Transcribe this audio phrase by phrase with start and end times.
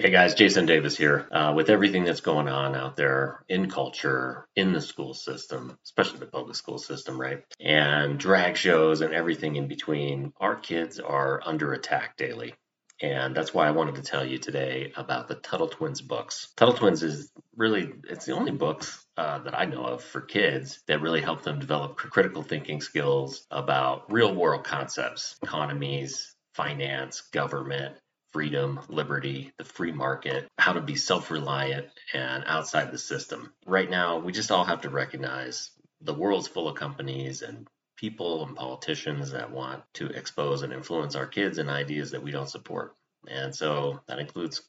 [0.00, 1.28] Hey guys, Jason Davis here.
[1.30, 6.18] Uh, with everything that's going on out there in culture, in the school system, especially
[6.18, 7.44] the public school system, right?
[7.60, 12.54] And drag shows and everything in between, our kids are under attack daily.
[13.02, 16.50] And that's why I wanted to tell you today about the Tuttle Twins books.
[16.56, 20.80] Tuttle Twins is really, it's the only books uh, that I know of for kids
[20.86, 27.96] that really help them develop critical thinking skills about real world concepts, economies, finance, government,
[28.32, 33.52] freedom, liberty, the free market, how to be self reliant and outside the system.
[33.66, 38.44] Right now, we just all have to recognize the world's full of companies and people
[38.44, 42.50] and politicians that want to expose and influence our kids and ideas that we don't
[42.50, 42.96] support.
[43.28, 44.62] And so that includes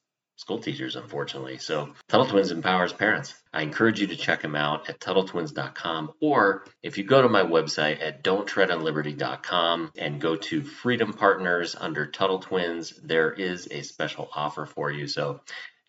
[0.44, 1.58] school teachers, unfortunately.
[1.58, 3.34] So Tuttle Twins empowers parents.
[3.54, 7.44] I encourage you to check them out at TuttleTwins.com or if you go to my
[7.44, 14.28] website at don'ttreadonliberty.com and go to Freedom Partners under Tuttle Twins, there is a special
[14.36, 15.08] offer for you.
[15.08, 15.40] So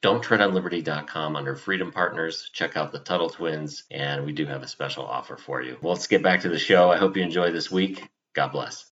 [0.04, 2.48] don'ttreadonliberty.com under Freedom Partners.
[2.52, 5.78] Check out the Tuttle Twins, and we do have a special offer for you.
[5.82, 6.92] Well, let's get back to the show.
[6.92, 8.08] I hope you enjoy this week.
[8.34, 8.88] God bless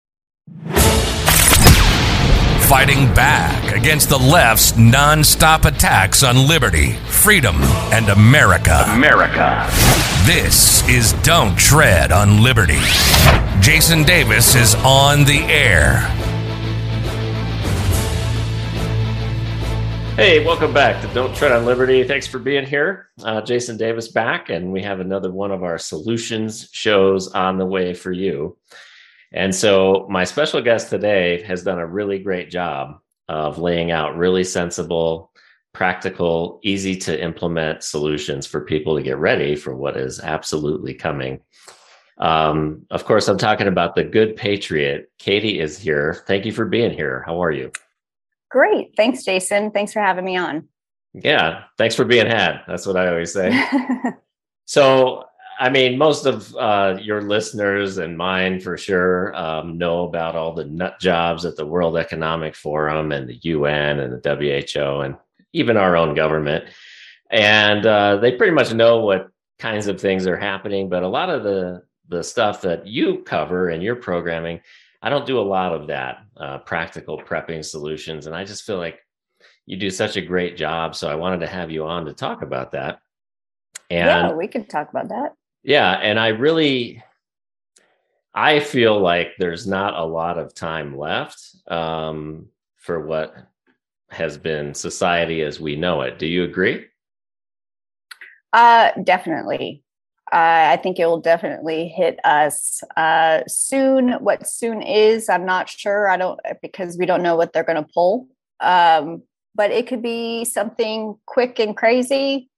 [2.73, 7.55] fighting back against the left's non-stop attacks on liberty, freedom,
[7.93, 8.83] and America.
[8.87, 9.69] America.
[10.25, 12.79] This is Don't Tread on Liberty.
[13.59, 15.99] Jason Davis is on the air.
[20.15, 22.03] Hey, welcome back to Don't Tread on Liberty.
[22.03, 23.09] Thanks for being here.
[23.23, 27.67] Uh, Jason Davis back, and we have another one of our solutions shows on the
[27.67, 28.57] way for you.
[29.33, 34.15] And so my special guest today has done a really great job of laying out
[34.15, 35.31] really sensible,
[35.73, 41.39] practical, easy to implement solutions for people to get ready for what is absolutely coming.
[42.19, 45.11] Um, of course, I'm talking about the good patriot.
[45.17, 46.23] Katie is here.
[46.27, 47.23] Thank you for being here.
[47.25, 47.71] How are you?
[48.51, 48.93] Great.
[48.95, 49.71] Thanks, Jason.
[49.71, 50.67] Thanks for having me on.
[51.13, 51.63] Yeah.
[51.79, 52.61] Thanks for being had.
[52.67, 53.51] That's what I always say.
[54.65, 55.25] so
[55.63, 60.51] I mean, most of uh, your listeners and mine for sure um, know about all
[60.51, 65.15] the nut jobs at the World Economic Forum and the UN and the WHO and
[65.53, 66.65] even our own government.
[67.29, 70.89] And uh, they pretty much know what kinds of things are happening.
[70.89, 74.59] But a lot of the, the stuff that you cover in your programming,
[75.01, 78.27] I don't do a lot of that uh, practical prepping solutions.
[78.27, 78.99] And I just feel like
[79.65, 80.93] you do such a great job.
[80.93, 82.99] So I wanted to have you on to talk about that.
[83.89, 87.03] And yeah, we could talk about that yeah and i really
[88.33, 92.47] i feel like there's not a lot of time left um,
[92.77, 93.35] for what
[94.09, 96.85] has been society as we know it do you agree
[98.53, 99.83] uh definitely
[100.31, 104.13] uh, I think it will definitely hit us uh, soon.
[104.13, 106.09] What soon is, I'm not sure.
[106.09, 108.27] I don't because we don't know what they're going to pull.
[108.59, 109.21] Um,
[109.53, 112.49] but it could be something quick and crazy,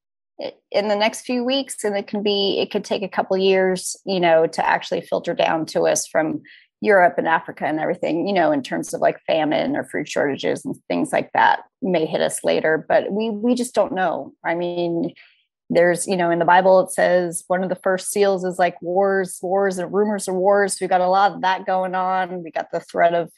[0.71, 3.95] in the next few weeks and it can be it could take a couple years
[4.05, 6.41] you know to actually filter down to us from
[6.81, 10.65] europe and africa and everything you know in terms of like famine or food shortages
[10.65, 12.85] and things like that may hit us later.
[12.87, 14.33] But we we just don't know.
[14.43, 15.13] I mean
[15.69, 18.79] there's you know in the bible it says one of the first seals is like
[18.83, 20.77] wars wars and rumors of wars.
[20.81, 22.43] We got a lot of that going on.
[22.43, 23.31] We got the threat of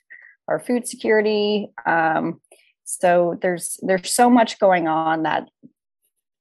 [0.47, 1.69] our food security.
[1.85, 2.41] Um,
[2.85, 5.49] so there's there's so much going on that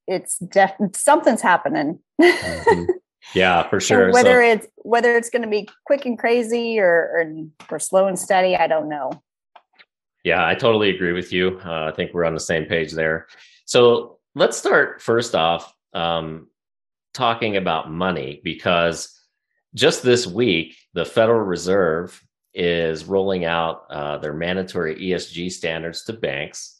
[0.06, 1.98] it's def something's happening.
[2.20, 2.84] mm-hmm.
[3.34, 4.12] Yeah, for sure.
[4.12, 7.32] whether so, it's whether it's going to be quick and crazy or, or,
[7.70, 9.10] or slow and steady, I don't know.
[10.24, 11.60] Yeah, I totally agree with you.
[11.64, 13.28] Uh, I think we're on the same page there.
[13.64, 16.48] So let's start first off um,
[17.14, 19.12] talking about money because
[19.74, 22.20] just this week the Federal Reserve
[22.54, 26.75] is rolling out uh, their mandatory ESG standards to banks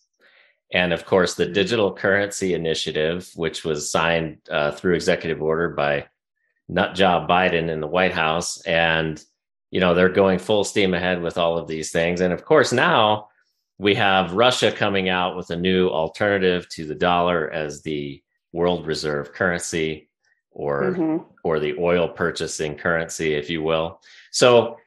[0.73, 6.07] and of course the digital currency initiative which was signed uh, through executive order by
[6.71, 8.61] nutjob biden in the white house.
[8.63, 9.23] And
[9.71, 12.21] you know they're going full steam ahead with all of these things.
[12.21, 13.29] And of course now
[13.79, 18.87] we have russia coming out with a new alternative to the dollar as the world
[18.87, 20.09] reserve currency
[20.51, 21.25] or mm-hmm.
[21.45, 24.01] or the oil purchasing currency if you will.
[24.33, 24.79] So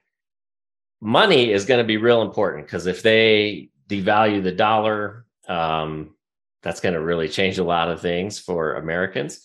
[1.01, 6.15] money is going to be real important because if they devalue the dollar um,
[6.63, 9.41] that's going to really change a lot of things for Americans.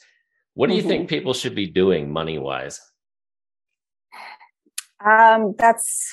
[0.54, 0.88] What do you mm-hmm.
[0.88, 2.80] think people should be doing money wise?
[5.04, 6.12] Um, that's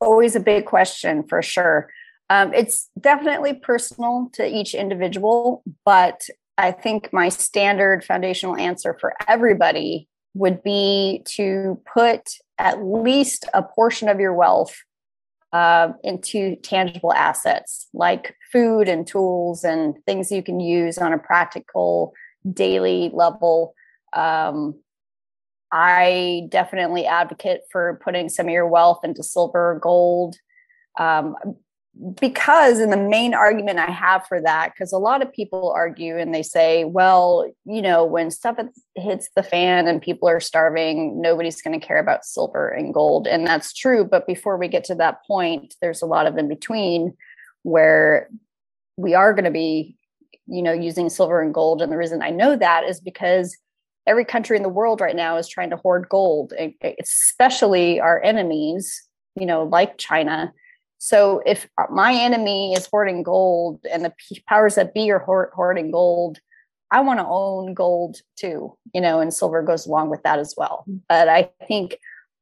[0.00, 1.88] always a big question for sure.
[2.30, 6.22] Um, it's definitely personal to each individual, but
[6.56, 12.22] I think my standard foundational answer for everybody would be to put
[12.58, 14.74] at least a portion of your wealth
[15.54, 21.18] uh, into tangible assets like food and tools and things you can use on a
[21.18, 22.12] practical
[22.52, 23.72] daily level.
[24.12, 24.74] Um,
[25.70, 30.34] I definitely advocate for putting some of your wealth into silver or gold.
[30.98, 31.36] Um,
[32.20, 36.18] because and the main argument i have for that because a lot of people argue
[36.18, 38.56] and they say well you know when stuff
[38.96, 43.28] hits the fan and people are starving nobody's going to care about silver and gold
[43.28, 46.48] and that's true but before we get to that point there's a lot of in
[46.48, 47.16] between
[47.62, 48.28] where
[48.96, 49.96] we are going to be
[50.48, 53.56] you know using silver and gold and the reason i know that is because
[54.04, 56.52] every country in the world right now is trying to hoard gold
[56.98, 59.08] especially our enemies
[59.38, 60.52] you know like china
[61.04, 64.14] so if my enemy is hoarding gold and the
[64.48, 66.38] powers that be are hoarding gold,
[66.90, 70.54] I want to own gold too, you know, and silver goes along with that as
[70.56, 70.86] well.
[71.06, 71.98] But I think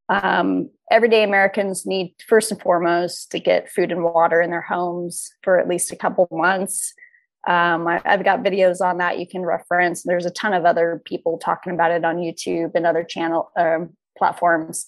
[0.09, 5.33] um, everyday Americans need first and foremost to get food and water in their homes
[5.43, 6.95] for at least a couple months.
[7.49, 10.05] Um, I, have got videos on that you can reference.
[10.05, 13.97] There's a ton of other people talking about it on YouTube and other channel um,
[14.17, 14.87] platforms.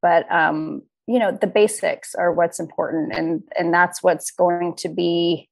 [0.00, 4.88] But um, you know the basics are what's important and and that's what's going to
[4.88, 5.48] be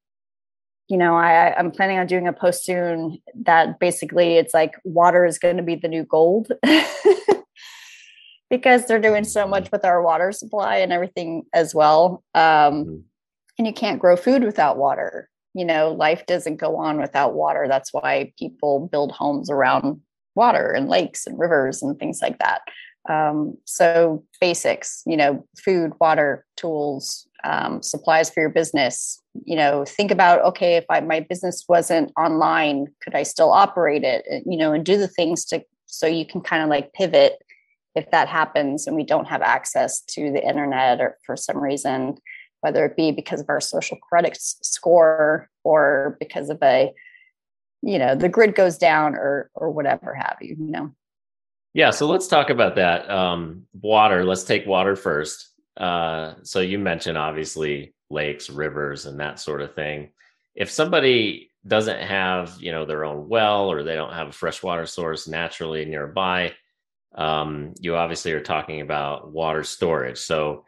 [0.89, 5.25] you know i i'm planning on doing a post soon that basically it's like water
[5.25, 6.53] is going to be the new gold.
[8.49, 12.97] Because they're doing so much with our water supply and everything as well um, mm-hmm.
[13.59, 15.31] and you can't grow food without water.
[15.55, 17.67] You know life doesn't go on without water.
[17.69, 20.01] That's why people build homes around
[20.35, 22.63] water and lakes and rivers and things like that
[23.09, 29.23] um, so basics, you know, food, water, tools, um, supplies for your business.
[29.45, 34.05] You know, think about okay, if I, my business wasn't online, could I still operate
[34.05, 34.25] it?
[34.47, 37.43] You know, and do the things to so you can kind of like pivot
[37.95, 42.17] if that happens and we don't have access to the internet or for some reason,
[42.61, 46.93] whether it be because of our social credit score or because of a
[47.83, 50.95] you know the grid goes down or or whatever have you you know
[51.73, 53.09] yeah, so let's talk about that.
[53.11, 54.25] Um, water.
[54.25, 55.51] Let's take water first.
[55.77, 60.11] Uh, so you mentioned obviously lakes, rivers, and that sort of thing.
[60.55, 64.87] If somebody doesn't have, you know, their own well or they don't have a freshwater
[64.87, 66.55] source naturally nearby,
[67.15, 70.19] um, you obviously are talking about water storage.
[70.19, 70.65] So,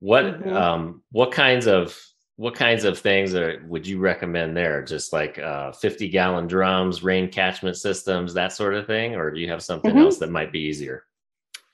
[0.00, 0.56] what mm-hmm.
[0.56, 1.98] um, what kinds of
[2.38, 4.80] what kinds of things are, would you recommend there?
[4.80, 9.16] Just like uh, 50 gallon drums, rain catchment systems, that sort of thing?
[9.16, 10.02] Or do you have something mm-hmm.
[10.02, 11.04] else that might be easier?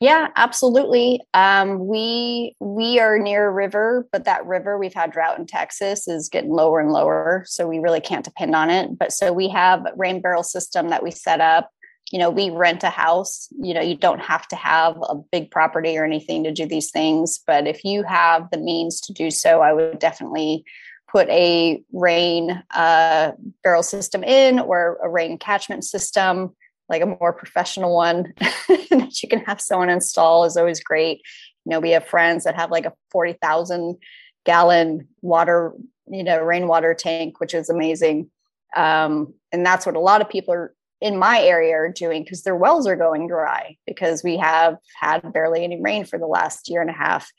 [0.00, 1.20] Yeah, absolutely.
[1.34, 6.08] Um, we we are near a river, but that river we've had drought in Texas
[6.08, 8.98] is getting lower and lower, so we really can't depend on it.
[8.98, 11.70] But so we have rain barrel system that we set up
[12.12, 15.50] you know we rent a house you know you don't have to have a big
[15.50, 19.30] property or anything to do these things but if you have the means to do
[19.30, 20.64] so i would definitely
[21.10, 23.30] put a rain uh,
[23.62, 26.54] barrel system in or a rain catchment system
[26.88, 31.22] like a more professional one that you can have someone install is always great.
[31.64, 33.96] You know we have friends that have like a 40,000
[34.44, 35.72] gallon water
[36.06, 38.30] you know rainwater tank which is amazing.
[38.76, 42.42] Um, and that's what a lot of people are in my area are doing because
[42.42, 46.68] their wells are going dry because we have had barely any rain for the last
[46.68, 47.30] year and a half.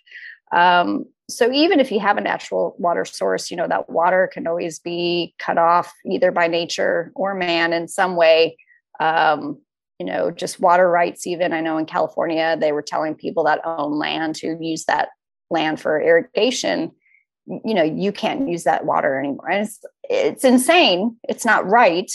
[0.51, 4.45] Um, so even if you have a natural water source, you know that water can
[4.47, 8.57] always be cut off either by nature or man in some way.
[8.99, 9.59] Um,
[9.99, 11.25] you know, just water rights.
[11.25, 15.09] Even I know in California, they were telling people that own land to use that
[15.49, 16.91] land for irrigation.
[17.47, 19.49] You know, you can't use that water anymore.
[19.49, 21.17] And it's it's insane.
[21.27, 22.11] It's not right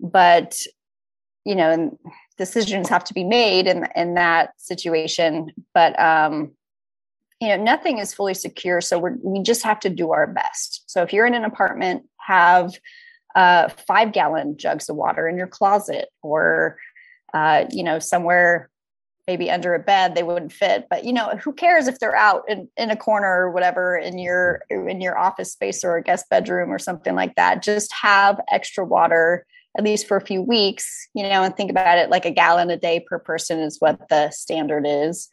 [0.00, 0.60] but
[1.44, 1.98] you know
[2.36, 5.52] decisions have to be made in in that situation.
[5.74, 6.52] But um
[7.40, 8.80] you know nothing is fully secure.
[8.80, 10.84] So we we just have to do our best.
[10.86, 12.78] So if you're in an apartment have
[13.34, 16.76] uh five gallon jugs of water in your closet or
[17.32, 18.70] uh you know somewhere
[19.26, 20.86] maybe under a bed they wouldn't fit.
[20.90, 24.18] But you know who cares if they're out in, in a corner or whatever in
[24.18, 27.62] your in your office space or a guest bedroom or something like that.
[27.62, 29.46] Just have extra water
[29.78, 32.70] at least for a few weeks, you know, and think about it like a gallon
[32.70, 35.28] a day per person is what the standard is.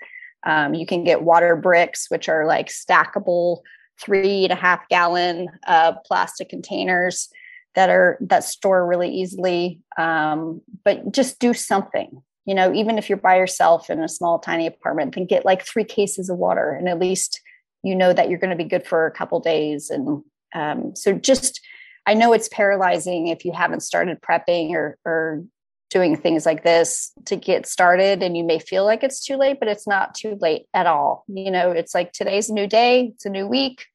[0.45, 3.61] Um, you can get water bricks, which are like stackable
[3.99, 7.29] three and a half gallon uh, plastic containers
[7.75, 9.81] that are that store really easily.
[9.97, 14.39] Um, but just do something, you know, even if you're by yourself in a small,
[14.39, 17.41] tiny apartment, then get like three cases of water, and at least
[17.83, 19.89] you know that you're going to be good for a couple days.
[19.89, 21.61] And um, so just
[22.07, 25.43] I know it's paralyzing if you haven't started prepping or, or
[25.89, 29.59] doing things like this to get started and you may feel like it's too late
[29.59, 31.25] but it's not too late at all.
[31.27, 33.85] You know it's like today's a new day it's a new week.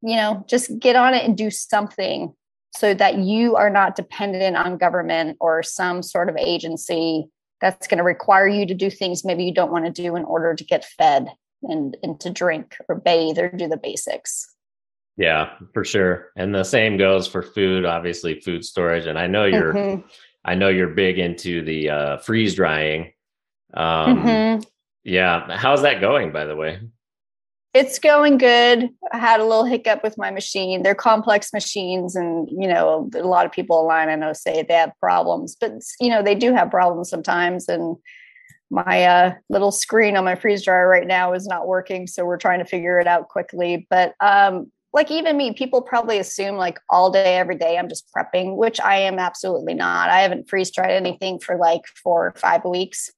[0.00, 2.34] You know just get on it and do something
[2.74, 7.28] so that you are not dependent on government or some sort of agency
[7.60, 10.24] that's going to require you to do things maybe you don't want to do in
[10.24, 11.28] order to get fed
[11.62, 14.55] and, and to drink or bathe or do the basics
[15.16, 19.44] yeah for sure and the same goes for food obviously food storage and i know
[19.44, 20.06] you're mm-hmm
[20.46, 23.12] I know you're big into the uh, freeze drying.
[23.74, 24.62] Um, mm-hmm.
[25.02, 26.80] Yeah, how's that going, by the way?
[27.74, 28.88] It's going good.
[29.12, 30.82] I had a little hiccup with my machine.
[30.82, 34.74] They're complex machines, and you know, a lot of people online I know say they
[34.74, 37.68] have problems, but you know, they do have problems sometimes.
[37.68, 37.96] And
[38.70, 42.38] my uh, little screen on my freeze dryer right now is not working, so we're
[42.38, 43.86] trying to figure it out quickly.
[43.90, 48.08] But um, like even me, people probably assume like all day, every day, I'm just
[48.16, 50.08] prepping, which I am absolutely not.
[50.08, 53.10] I haven't freeze dried anything for like four or five weeks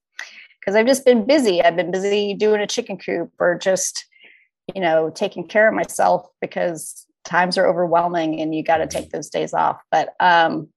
[0.59, 1.63] because I've just been busy.
[1.63, 4.05] I've been busy doing a chicken coop or just,
[4.75, 9.11] you know, taking care of myself because times are overwhelming and you got to take
[9.11, 9.81] those days off.
[9.89, 10.67] But, um,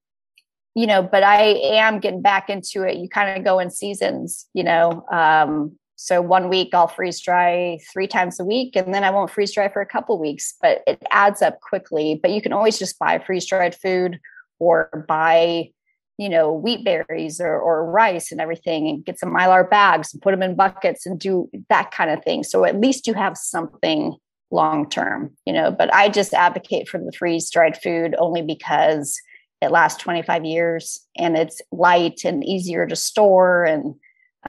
[0.73, 2.95] you know, but I am getting back into it.
[2.95, 7.79] You kind of go in seasons, you know, um, so one week I'll freeze dry
[7.93, 10.81] three times a week, and then I won't freeze dry for a couple weeks, but
[10.85, 12.19] it adds up quickly.
[12.21, 14.19] But you can always just buy freeze dried food
[14.59, 15.69] or buy,
[16.17, 20.21] you know, wheat berries or, or rice and everything and get some mylar bags and
[20.21, 22.43] put them in buckets and do that kind of thing.
[22.43, 24.13] So at least you have something
[24.51, 25.71] long term, you know.
[25.71, 29.17] But I just advocate for the freeze dried food only because
[29.61, 33.95] it lasts 25 years and it's light and easier to store and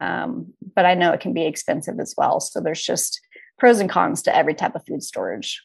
[0.00, 2.40] um, but I know it can be expensive as well.
[2.40, 3.20] So there's just
[3.58, 5.62] pros and cons to every type of food storage.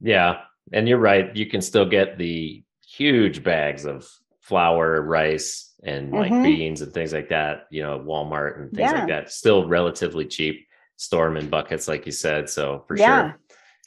[0.00, 0.40] Yeah.
[0.72, 1.34] And you're right.
[1.36, 4.08] You can still get the huge bags of
[4.40, 6.42] flour, rice, and like mm-hmm.
[6.42, 8.98] beans and things like that, you know, Walmart and things yeah.
[8.98, 9.32] like that.
[9.32, 10.66] Still relatively cheap.
[10.96, 12.50] Store them in buckets, like you said.
[12.50, 13.30] So for yeah.
[13.30, 13.38] sure.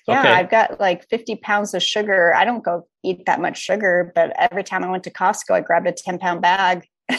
[0.08, 0.34] Yeah, okay.
[0.34, 2.34] I've got like 50 pounds of sugar.
[2.36, 5.62] I don't go eat that much sugar, but every time I went to Costco, I
[5.62, 6.88] grabbed a 10 pound bag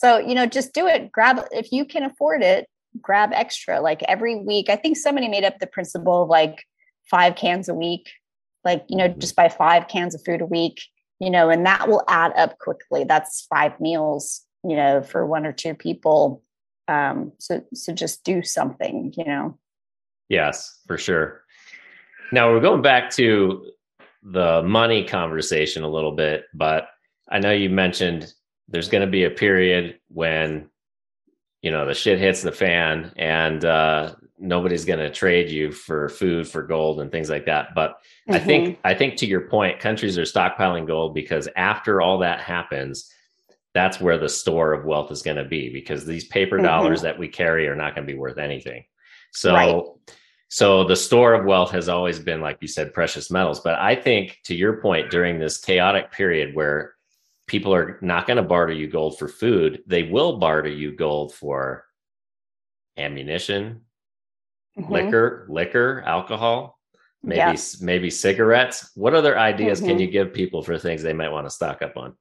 [0.00, 1.12] So, you know, just do it.
[1.12, 2.66] Grab, if you can afford it,
[3.02, 3.82] grab extra.
[3.82, 6.64] Like every week, I think somebody made up the principle of like
[7.10, 8.08] five cans a week,
[8.64, 9.20] like, you know, mm-hmm.
[9.20, 10.80] just buy five cans of food a week,
[11.18, 13.04] you know, and that will add up quickly.
[13.04, 16.42] That's five meals, you know, for one or two people.
[16.88, 19.58] Um, so, so just do something, you know.
[20.30, 21.42] Yes, for sure.
[22.32, 23.66] Now we're going back to
[24.22, 26.88] the money conversation a little bit, but
[27.30, 28.32] I know you mentioned
[28.70, 30.70] there's going to be a period when
[31.62, 36.08] you know the shit hits the fan and uh, nobody's going to trade you for
[36.08, 38.34] food for gold and things like that but mm-hmm.
[38.34, 42.40] i think i think to your point countries are stockpiling gold because after all that
[42.40, 43.12] happens
[43.72, 46.66] that's where the store of wealth is going to be because these paper mm-hmm.
[46.66, 48.82] dollars that we carry are not going to be worth anything
[49.32, 49.84] so right.
[50.48, 53.94] so the store of wealth has always been like you said precious metals but i
[53.94, 56.94] think to your point during this chaotic period where
[57.50, 59.82] people are not going to barter you gold for food.
[59.84, 61.84] They will barter you gold for
[62.96, 63.80] ammunition,
[64.78, 64.92] mm-hmm.
[64.92, 66.78] liquor, liquor, alcohol,
[67.24, 67.56] maybe yeah.
[67.80, 68.92] maybe cigarettes.
[68.94, 69.88] What other ideas mm-hmm.
[69.88, 72.14] can you give people for things they might want to stock up on?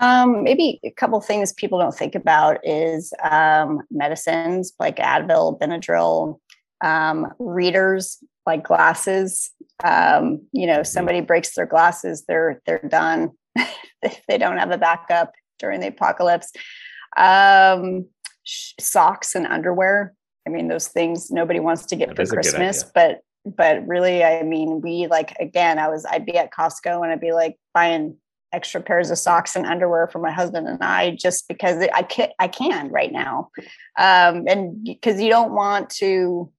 [0.00, 6.40] Um, maybe a couple things people don't think about is um, medicines like Advil, Benadryl,
[6.80, 9.50] um, readers like glasses
[9.82, 13.30] um, you know somebody breaks their glasses they're they're done.
[14.02, 16.52] If they don't have a backup during the apocalypse.
[17.16, 18.04] Um,
[18.44, 20.12] socks and underwear.
[20.46, 24.42] I mean those things nobody wants to get that for christmas but but really i
[24.42, 28.16] mean we like again i was i'd be at costco and i'd be like buying
[28.52, 32.28] extra pairs of socks and underwear for my husband and i just because i can
[32.38, 33.48] i can right now.
[33.98, 36.52] Um, and because you don't want to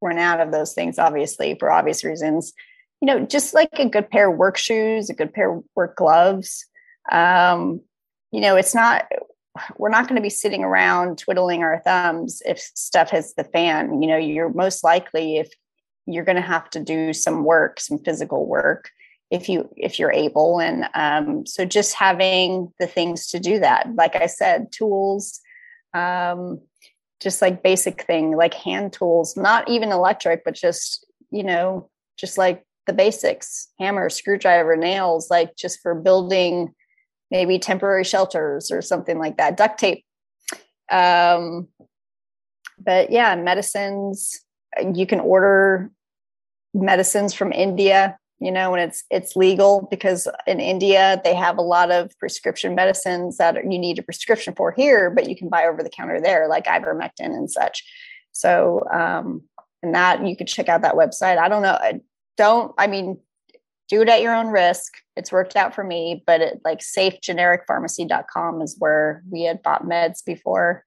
[0.00, 2.52] run out of those things, obviously, for obvious reasons.
[3.00, 5.96] You know, just like a good pair of work shoes, a good pair of work
[5.96, 6.66] gloves.
[7.10, 7.80] Um,
[8.30, 9.06] you know, it's not,
[9.78, 14.02] we're not going to be sitting around twiddling our thumbs if stuff hits the fan.
[14.02, 15.50] You know, you're most likely, if
[16.06, 18.90] you're going to have to do some work, some physical work,
[19.30, 23.88] if you if you're able and um, so just having the things to do that
[23.94, 25.40] like i said tools
[25.94, 26.60] um,
[27.20, 32.38] just like basic thing like hand tools not even electric but just you know just
[32.38, 36.74] like the basics hammer screwdriver nails like just for building
[37.30, 40.04] maybe temporary shelters or something like that duct tape.
[40.90, 41.68] Um
[42.82, 44.40] but yeah medicines
[44.94, 45.90] you can order
[46.72, 51.62] medicines from india you know, when it's it's legal because in India they have a
[51.62, 55.66] lot of prescription medicines that you need a prescription for here, but you can buy
[55.66, 57.84] over the counter there, like ivermectin and such.
[58.32, 59.42] So, um,
[59.82, 61.36] and that you could check out that website.
[61.36, 61.78] I don't know.
[61.78, 62.00] I
[62.38, 62.72] don't.
[62.78, 63.18] I mean,
[63.90, 64.94] do it at your own risk.
[65.16, 70.24] It's worked out for me, but it, like safegenericpharmacy.com is where we had bought meds
[70.24, 70.82] before.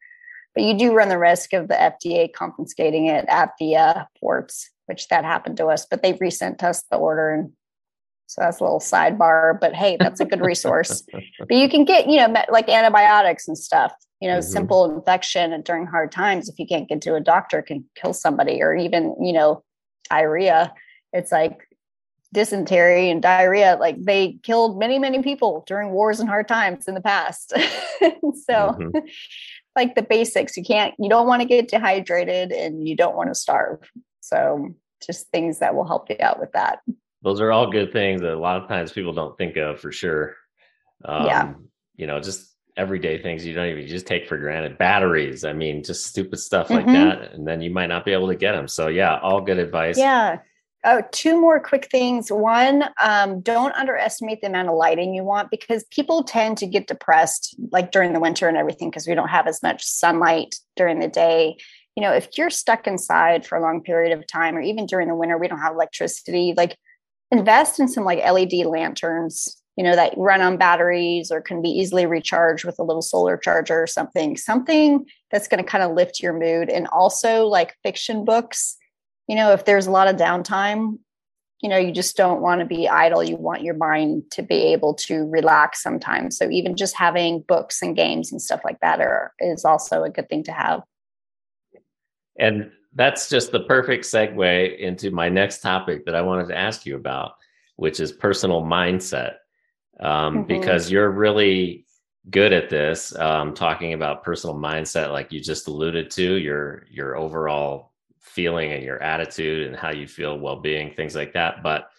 [0.55, 4.71] But you do run the risk of the FDA confiscating it at the uh, ports
[4.85, 7.33] which that happened to us, but they resent us the order.
[7.33, 7.51] And
[8.27, 11.03] so that's a little sidebar, but hey, that's a good resource.
[11.39, 14.51] but you can get, you know, like antibiotics and stuff, you know, mm-hmm.
[14.51, 16.49] simple infection during hard times.
[16.49, 19.63] If you can't get to a doctor, can kill somebody or even, you know,
[20.09, 20.73] diarrhea.
[21.11, 21.67] It's like
[22.33, 26.95] dysentery and diarrhea, like they killed many, many people during wars and hard times in
[26.95, 27.51] the past.
[27.99, 28.09] so,
[28.49, 28.97] mm-hmm.
[29.75, 33.29] like the basics, you can't, you don't want to get dehydrated and you don't want
[33.29, 33.79] to starve.
[34.23, 34.73] So
[35.05, 36.79] just things that will help you out with that.
[37.23, 39.91] Those are all good things that a lot of times people don't think of for
[39.91, 40.35] sure.
[41.03, 41.53] Um, yeah.
[41.97, 44.77] You know, just everyday things you don't even just take for granted.
[44.77, 46.93] Batteries, I mean, just stupid stuff like mm-hmm.
[46.93, 47.33] that.
[47.33, 48.67] And then you might not be able to get them.
[48.67, 49.97] So, yeah, all good advice.
[49.97, 50.39] Yeah.
[50.85, 52.29] Oh, two more quick things.
[52.29, 56.87] One, um, don't underestimate the amount of lighting you want because people tend to get
[56.87, 60.99] depressed like during the winter and everything because we don't have as much sunlight during
[60.99, 61.57] the day
[61.95, 65.07] you know, if you're stuck inside for a long period of time, or even during
[65.07, 66.77] the winter, we don't have electricity, like
[67.31, 71.69] invest in some like LED lanterns, you know, that run on batteries or can be
[71.69, 75.95] easily recharged with a little solar charger or something, something that's going to kind of
[75.95, 76.69] lift your mood.
[76.69, 78.77] And also like fiction books,
[79.27, 80.99] you know, if there's a lot of downtime,
[81.61, 83.23] you know, you just don't want to be idle.
[83.23, 86.37] You want your mind to be able to relax sometimes.
[86.37, 90.09] So even just having books and games and stuff like that are is also a
[90.09, 90.81] good thing to have.
[92.37, 96.85] And that's just the perfect segue into my next topic that I wanted to ask
[96.85, 97.33] you about,
[97.75, 99.35] which is personal mindset.
[99.99, 100.47] Um, mm-hmm.
[100.47, 101.85] Because you're really
[102.29, 107.15] good at this, um, talking about personal mindset, like you just alluded to, your your
[107.15, 111.61] overall feeling and your attitude and how you feel well-being, things like that.
[111.61, 111.89] But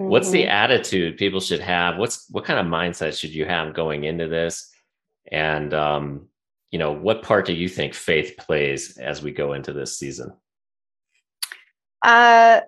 [0.00, 0.06] mm-hmm.
[0.06, 0.50] what's the mm-hmm.
[0.50, 1.98] attitude people should have?
[1.98, 4.70] What's what kind of mindset should you have going into this?
[5.30, 6.28] And um,
[6.74, 10.32] you know, what part do you think faith plays as we go into this season?
[12.04, 12.62] Uh,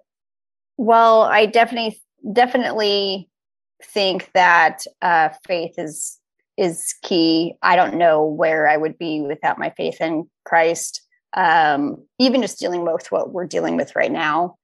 [0.76, 2.00] well, I definitely
[2.32, 3.28] definitely
[3.82, 6.20] think that uh, faith is
[6.56, 7.54] is key.
[7.62, 11.02] I don't know where I would be without my faith in Christ.
[11.36, 14.54] Um, even just dealing with what we're dealing with right now.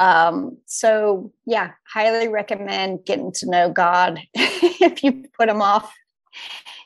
[0.00, 5.94] Um, so yeah, highly recommend getting to know God if you put him off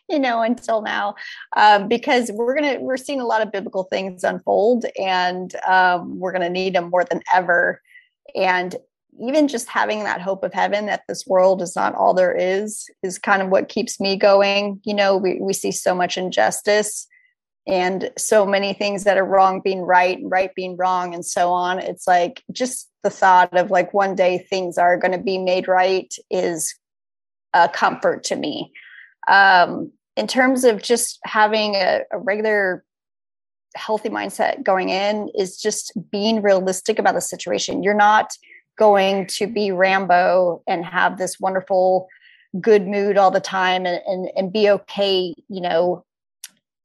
[0.08, 1.14] you know until now
[1.56, 6.32] um, because we're gonna we're seeing a lot of biblical things unfold and um, we're
[6.32, 7.80] gonna need them more than ever.
[8.34, 8.74] And
[9.20, 12.90] even just having that hope of heaven that this world is not all there is
[13.02, 14.80] is kind of what keeps me going.
[14.84, 17.06] You know we, we see so much injustice
[17.66, 21.50] and so many things that are wrong being right and right being wrong and so
[21.50, 21.78] on.
[21.78, 25.66] It's like just the thought of like one day things are going to be made
[25.66, 26.74] right is
[27.54, 28.72] a comfort to me
[29.28, 32.84] um, in terms of just having a, a regular
[33.74, 37.82] healthy mindset going in is just being realistic about the situation.
[37.82, 38.36] You're not
[38.76, 42.08] going to be Rambo and have this wonderful
[42.60, 46.04] good mood all the time and, and, and be okay, you know,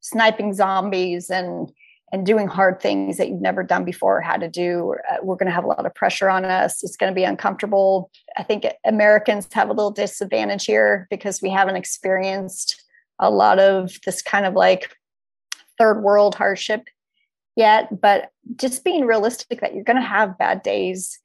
[0.00, 1.72] sniping zombies and
[2.12, 4.94] and doing hard things that you've never done before or had to do.
[5.10, 6.82] Uh, we're going to have a lot of pressure on us.
[6.82, 8.10] It's going to be uncomfortable.
[8.36, 12.82] I think Americans have a little disadvantage here because we haven't experienced
[13.18, 14.96] a lot of this kind of like
[15.78, 16.88] third world hardship
[17.54, 18.00] yet.
[18.00, 21.18] But just being realistic that you're going to have bad days.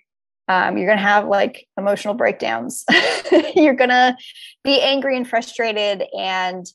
[0.48, 2.86] Um, you're going to have like emotional breakdowns.
[3.56, 4.16] you're going to
[4.64, 6.68] be angry and frustrated and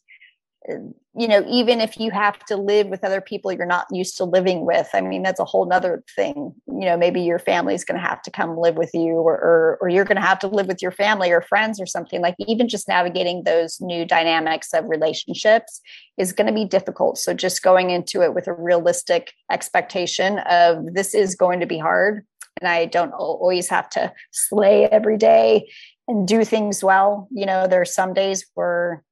[0.68, 4.24] you know even if you have to live with other people you're not used to
[4.24, 6.54] living with i mean that's a whole nother thing.
[6.66, 9.78] You know maybe your family's going to have to come live with you or, or,
[9.80, 12.20] or you're going to have to live with your family or friends or something.
[12.20, 15.80] Like even just navigating those new dynamics of relationships
[16.16, 17.18] is going to be difficult.
[17.18, 21.78] So just going into it with a realistic expectation of this is going to be
[21.78, 22.26] hard
[22.60, 25.68] and i don't always have to slay every day
[26.08, 27.28] and do things well.
[27.30, 29.04] You know there are some days where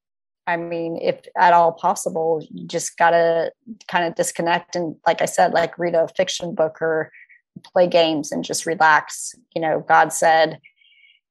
[0.49, 3.53] I mean, if at all possible, you just got to
[3.87, 7.13] kind of disconnect and, like I said, like read a fiction book or
[7.63, 9.35] play games and just relax.
[9.55, 10.59] You know, God said,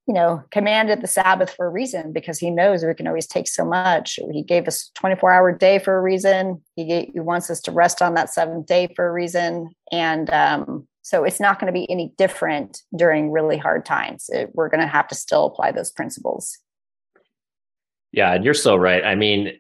[0.08, 3.48] you know, commanded the Sabbath for a reason because He knows we can always take
[3.48, 4.20] so much.
[4.32, 6.62] He gave us 24 hour day for a reason.
[6.76, 9.72] He, he wants us to rest on that seventh day for a reason.
[9.92, 14.30] And um, So it's not going to be any different during really hard times.
[14.30, 16.58] It, we're going to have to still apply those principles.
[18.12, 19.04] Yeah, and you're so right.
[19.04, 19.54] I mean,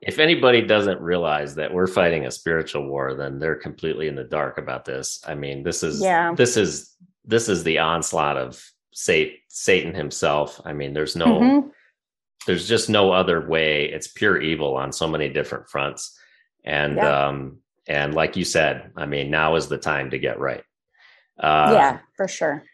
[0.00, 4.24] if anybody doesn't realize that we're fighting a spiritual war, then they're completely in the
[4.24, 5.20] dark about this.
[5.26, 6.34] I mean, this is yeah.
[6.34, 10.60] this is this is the onslaught of Satan himself.
[10.64, 11.68] I mean, there's no mm-hmm.
[12.46, 13.86] there's just no other way.
[13.86, 16.18] It's pure evil on so many different fronts.
[16.64, 17.26] And yeah.
[17.26, 20.64] um and like you said, I mean, now is the time to get right.
[21.38, 22.64] Uh, yeah, for sure.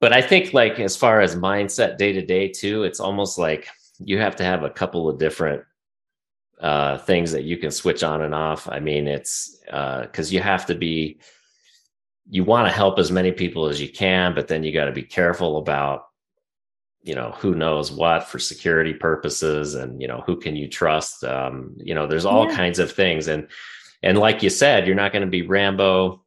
[0.00, 3.68] But I think, like, as far as mindset day to day, too, it's almost like
[4.06, 5.62] you have to have a couple of different
[6.60, 8.68] uh, things that you can switch on and off.
[8.68, 11.20] I mean, it's because uh, you have to be,
[12.30, 14.92] you want to help as many people as you can, but then you got to
[14.92, 16.06] be careful about,
[17.02, 21.24] you know, who knows what for security purposes and, you know, who can you trust?
[21.24, 22.56] Um, you know, there's all yeah.
[22.56, 23.26] kinds of things.
[23.26, 23.48] And,
[24.02, 26.22] and like you said, you're not going to be Rambo.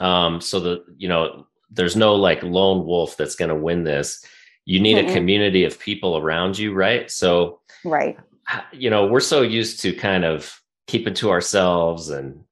[0.00, 4.24] Um, so the you know there's no like lone wolf that's going to win this.
[4.64, 5.10] You need mm-hmm.
[5.10, 7.10] a community of people around you, right?
[7.10, 8.16] So right,
[8.72, 12.44] you know we're so used to kind of keeping to ourselves and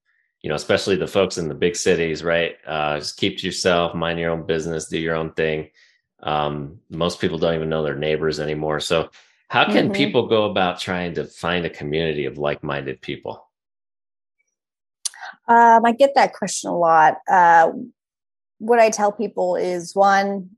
[0.42, 3.94] you know especially the folks in the big cities right uh, just keep to yourself
[3.94, 5.68] mind your own business do your own thing
[6.22, 9.10] um, most people don't even know their neighbors anymore so
[9.48, 9.94] how can mm-hmm.
[9.94, 13.46] people go about trying to find a community of like-minded people
[15.48, 17.16] um, I get that question a lot.
[17.28, 17.72] Uh,
[18.58, 20.50] what I tell people is one,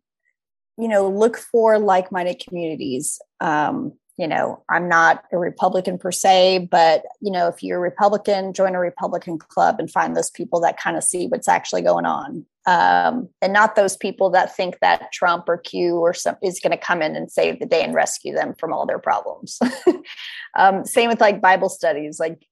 [0.78, 3.20] you know, look for like minded communities.
[3.40, 7.80] Um, you know, I'm not a Republican per se, but, you know, if you're a
[7.80, 11.82] Republican, join a Republican club and find those people that kind of see what's actually
[11.82, 12.44] going on.
[12.66, 16.70] Um, and not those people that think that Trump or Q or some is going
[16.72, 19.58] to come in and save the day and rescue them from all their problems.
[20.56, 22.20] um, same with like Bible studies.
[22.20, 22.46] Like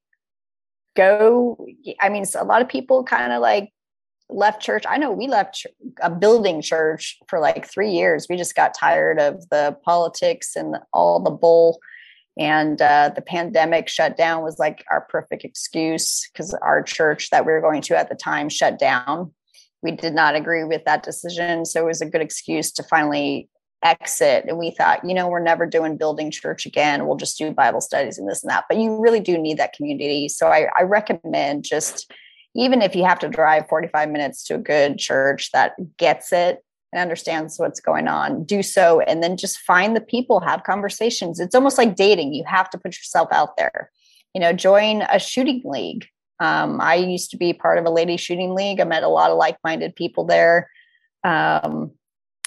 [0.95, 1.65] go
[1.99, 3.71] i mean a lot of people kind of like
[4.31, 4.83] left church.
[4.87, 5.65] I know we left
[6.01, 8.27] a building church for like three years.
[8.29, 11.79] We just got tired of the politics and all the bull.
[12.39, 17.51] And uh, the pandemic shutdown was like our perfect excuse because our church that we
[17.51, 19.33] were going to at the time shut down.
[19.83, 21.65] We did not agree with that decision.
[21.65, 23.49] So it was a good excuse to finally
[23.83, 24.45] exit.
[24.47, 27.05] And we thought you know we're never doing building church again.
[27.05, 28.65] We'll just do bible studies and this and that.
[28.69, 30.29] But you really do need that community.
[30.29, 32.11] So i, I recommend just
[32.55, 36.63] even if you have to drive 45 minutes to a good church that gets it
[36.91, 41.39] and understands what's going on do so and then just find the people have conversations.
[41.39, 42.33] It's almost like dating.
[42.33, 43.89] You have to put yourself out there.
[44.33, 46.07] You know join a shooting league.
[46.39, 48.79] Um, i used to be part of a lady shooting league.
[48.79, 50.69] I met a lot of like-minded people there
[51.23, 51.91] um,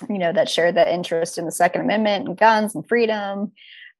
[0.08, 3.52] you know, that shared the interest in the Second Amendment and guns and freedom.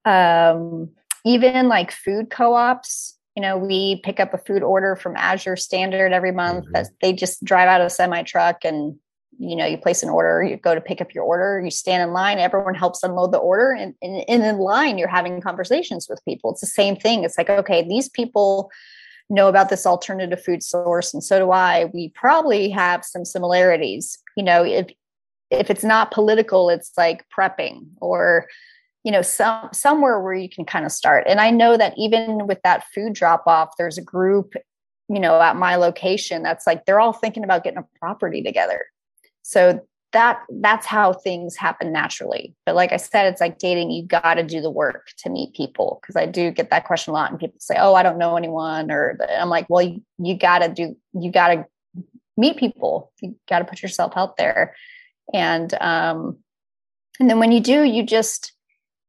[0.05, 0.91] Um,
[1.25, 6.13] even like food co-ops, you know, we pick up a food order from Azure Standard
[6.13, 6.67] every month.
[6.67, 6.95] Mm-hmm.
[7.01, 8.97] They just drive out a semi truck and
[9.39, 12.03] you know you place an order you go to pick up your order you stand
[12.03, 16.07] in line everyone helps unload the order and, and, and in line you're having conversations
[16.09, 18.71] with people it's the same thing it's like okay these people
[19.31, 24.19] know about this alternative food source and so do i we probably have some similarities
[24.37, 24.87] you know if
[25.51, 28.47] if it's not political it's like prepping or
[29.05, 31.25] you know some somewhere where you can kind of start.
[31.29, 34.55] And i know that even with that food drop off there's a group
[35.09, 38.87] you know at my location that's like they're all thinking about getting a property together.
[39.43, 42.55] So that that's how things happen naturally.
[42.67, 45.55] But like i said it's like dating you got to do the work to meet
[45.55, 48.19] people because i do get that question a lot and people say oh i don't
[48.19, 51.67] know anyone or i'm like well you, you got to do you got to
[52.37, 53.13] meet people.
[53.21, 54.75] You got to put yourself out there.
[55.33, 56.39] And um
[57.19, 58.53] and then when you do you just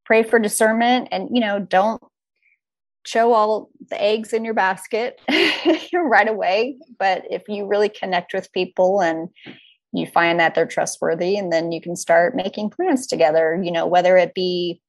[0.06, 2.02] pray for discernment and you know don't
[3.06, 5.20] show all the eggs in your basket
[5.94, 9.30] right away but if you really connect with people and
[9.94, 13.86] you find that they're trustworthy and then you can start making plans together you know
[13.86, 14.82] whether it be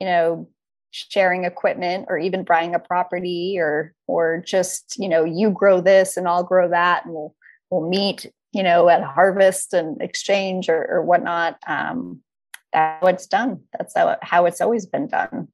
[0.00, 0.48] you know
[0.90, 6.16] sharing equipment or even buying a property or or just you know you grow this
[6.16, 7.34] and i'll grow that and we'll
[7.70, 11.58] we'll meet you know, at harvest and exchange or, or whatnot.
[11.66, 12.22] Um,
[12.76, 13.62] how it's done.
[13.76, 15.48] That's how, how it's always been done.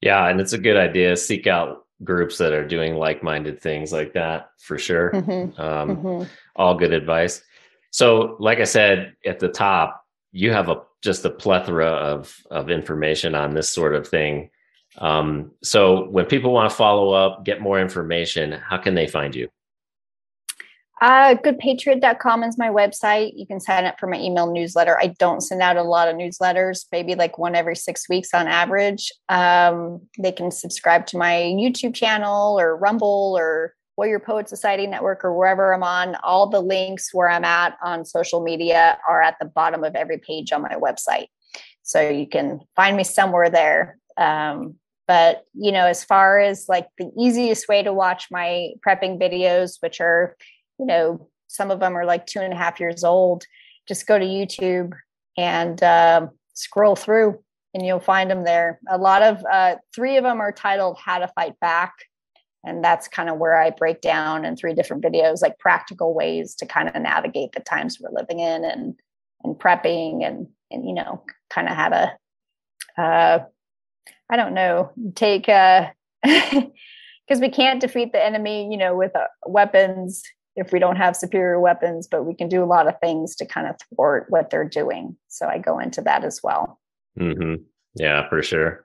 [0.00, 1.16] Yeah, and it's a good idea.
[1.16, 5.12] Seek out groups that are doing like-minded things like that for sure.
[5.12, 5.60] Mm-hmm.
[5.60, 6.24] Um, mm-hmm.
[6.56, 7.42] All good advice.
[7.90, 12.70] So, like I said at the top, you have a just a plethora of of
[12.70, 14.50] information on this sort of thing.
[14.98, 19.34] Um, so, when people want to follow up, get more information, how can they find
[19.34, 19.48] you?
[21.00, 23.32] Uh, goodpatriot.com is my website.
[23.36, 24.98] You can sign up for my email newsletter.
[25.00, 28.48] I don't send out a lot of newsletters, maybe like one every six weeks on
[28.48, 29.12] average.
[29.28, 35.24] Um, they can subscribe to my YouTube channel or Rumble or Warrior Poet Society Network
[35.24, 39.36] or wherever I'm on, all the links where I'm at on social media are at
[39.40, 41.26] the bottom of every page on my website.
[41.82, 43.98] So you can find me somewhere there.
[44.16, 44.76] Um,
[45.08, 49.78] but you know, as far as like the easiest way to watch my prepping videos,
[49.80, 50.36] which are,
[50.78, 53.44] you know, some of them are like two and a half years old,
[53.86, 54.92] just go to YouTube
[55.36, 57.38] and uh, scroll through
[57.74, 58.80] and you'll find them there.
[58.88, 61.92] A lot of uh, three of them are titled How to Fight Back
[62.64, 66.54] and that's kind of where i break down in three different videos like practical ways
[66.54, 68.94] to kind of navigate the times we're living in and
[69.44, 72.12] and prepping and and you know kind of how to
[72.98, 73.38] uh
[74.30, 75.88] i don't know take uh
[76.22, 80.24] because we can't defeat the enemy you know with uh, weapons
[80.58, 83.46] if we don't have superior weapons but we can do a lot of things to
[83.46, 86.78] kind of thwart what they're doing so i go into that as well
[87.18, 87.54] mm-hmm.
[87.94, 88.84] yeah for sure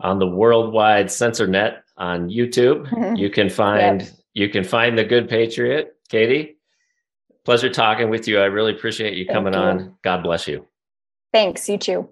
[0.00, 2.88] on the worldwide censor net on YouTube.
[2.88, 3.16] Mm-hmm.
[3.22, 4.10] You can find yep.
[4.34, 6.58] you can find the Good Patriot, Katie.
[7.44, 8.38] Pleasure talking with you.
[8.38, 9.60] I really appreciate you Thank coming you.
[9.60, 9.96] on.
[10.02, 10.66] God bless you.
[11.32, 11.68] Thanks.
[11.68, 12.08] You too.